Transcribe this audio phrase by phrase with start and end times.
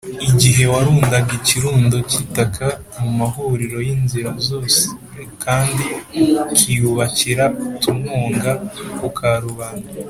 [0.29, 2.67] Igihe warundaga ikirundo cy itaka
[2.99, 4.83] mu mahuriro y inzira zose
[5.43, 5.85] kandi
[6.51, 7.43] ukiyubakira
[7.75, 8.51] utununga
[8.97, 9.89] ku karubanda